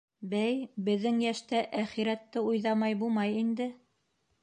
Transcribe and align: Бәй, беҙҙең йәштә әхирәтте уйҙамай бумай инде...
Бәй, 0.29 0.55
беҙҙең 0.87 1.19
йәштә 1.27 1.61
әхирәтте 1.83 2.45
уйҙамай 2.51 3.01
бумай 3.05 3.41
инде... 3.45 3.73